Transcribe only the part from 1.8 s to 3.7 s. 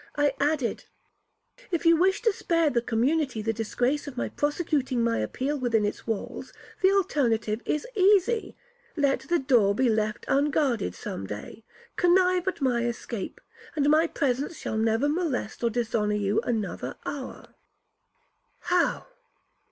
you wish to spare the community the